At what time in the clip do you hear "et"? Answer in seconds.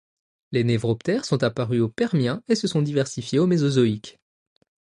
2.47-2.55